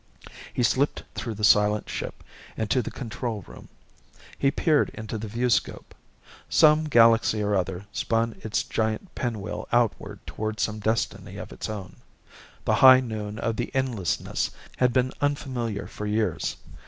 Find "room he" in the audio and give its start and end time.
3.43-4.49